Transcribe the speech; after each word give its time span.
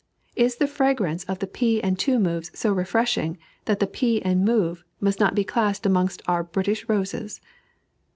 Is 0.35 0.55
the 0.55 0.65
fragrance 0.65 1.23
of 1.25 1.37
the 1.37 1.45
P 1.45 1.79
and 1.83 1.99
two 1.99 2.17
moves 2.17 2.49
so 2.57 2.73
refreshing, 2.73 3.37
that 3.65 3.79
the 3.79 3.85
P 3.85 4.19
and 4.23 4.43
move 4.43 4.83
must 4.99 5.19
not 5.19 5.35
be 5.35 5.43
classed 5.43 5.85
amongst 5.85 6.23
our 6.27 6.41
British 6.41 6.89
roses? 6.89 7.39